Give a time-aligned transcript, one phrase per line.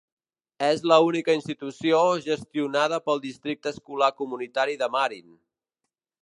[0.67, 1.99] És la única institució
[2.29, 5.29] gestionada pel districte escolar comunitari de Marin.